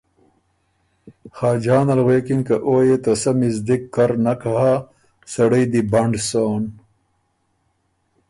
خاجان 1.37 1.87
ال 1.93 1.99
غوېکِن 2.05 2.39
که 2.47 2.55
او 2.67 2.75
يې 2.87 2.97
ته 3.03 3.11
سۀ 3.21 3.31
مِزدِک 3.39 3.83
کر 3.93 4.11
نک 4.25 4.41
هۀ، 4.53 4.71
سړئ 5.33 5.63
دی 5.71 5.81
بنډ 5.91 6.13
سون 6.29 6.63